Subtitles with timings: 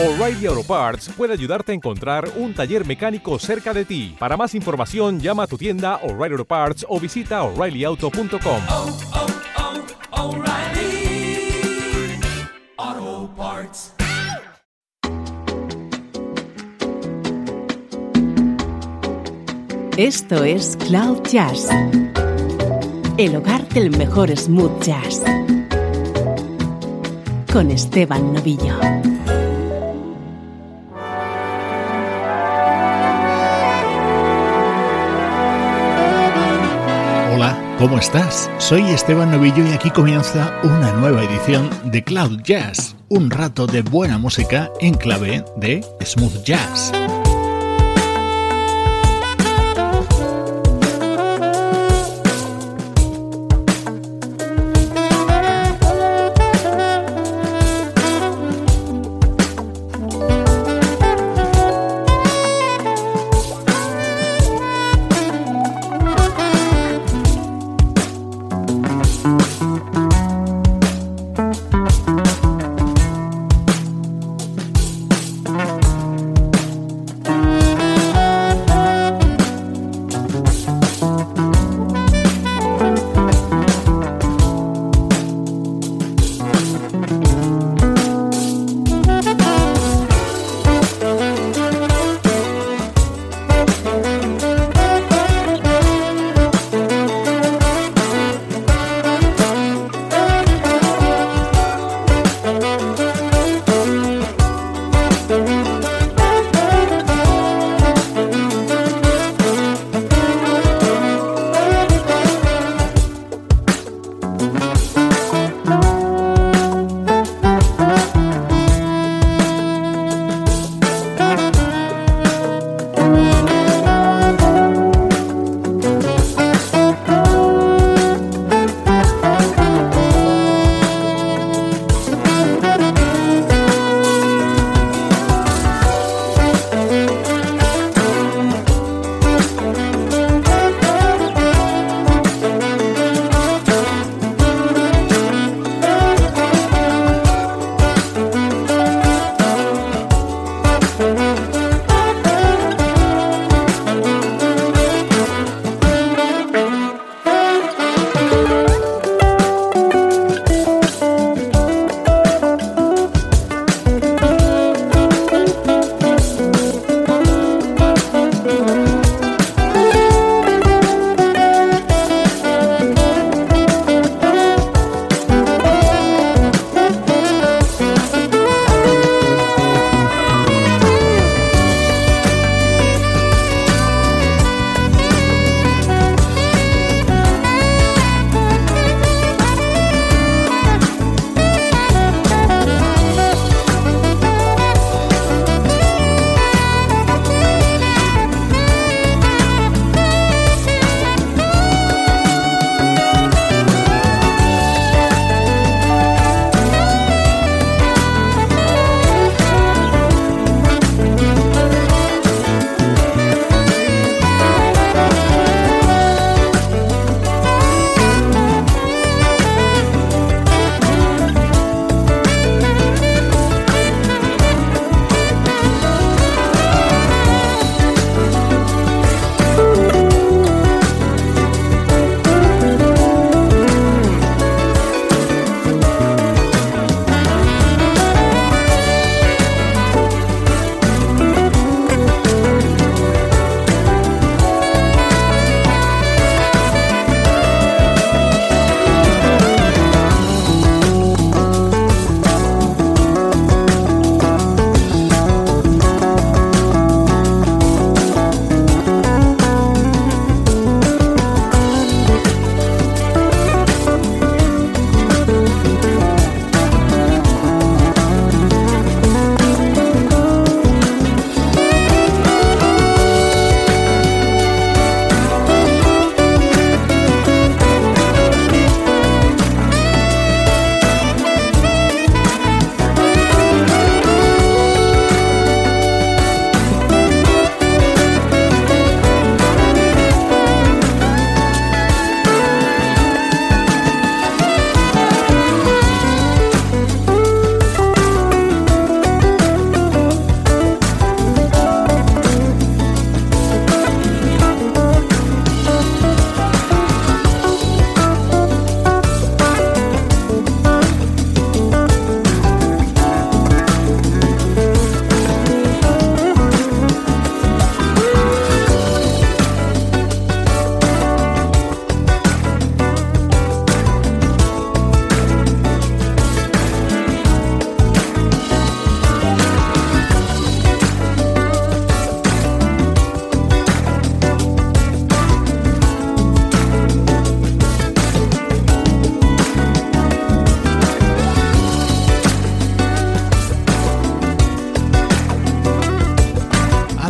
[0.00, 4.14] O'Reilly Auto Parts puede ayudarte a encontrar un taller mecánico cerca de ti.
[4.16, 8.62] Para más información, llama a tu tienda O'Reilly Auto Parts o visita oreillyauto.com.
[8.70, 8.96] oh,
[12.86, 13.92] oh, Parts.
[19.96, 21.68] Esto es Cloud Jazz,
[23.16, 25.24] el hogar del mejor smooth jazz,
[27.52, 29.17] con Esteban Novillo.
[37.78, 38.50] ¿Cómo estás?
[38.58, 43.82] Soy Esteban Novillo y aquí comienza una nueva edición de Cloud Jazz, un rato de
[43.82, 46.92] buena música en clave de smooth jazz.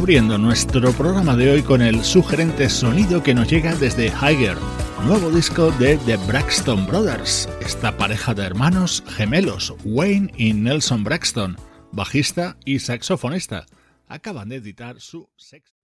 [0.08, 4.56] Abriendo nuestro programa de hoy con el sugerente sonido que nos llega desde Higher,
[5.04, 11.58] nuevo disco de The Braxton Brothers, esta pareja de hermanos gemelos, Wayne y Nelson Braxton,
[11.92, 13.66] bajista y saxofonista.
[14.06, 15.76] Acaban de editar su sexto.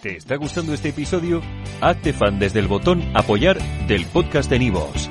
[0.00, 1.42] ¿Te está gustando este episodio?
[1.80, 3.58] Hazte fan desde el botón Apoyar
[3.88, 5.10] del podcast de Nivos.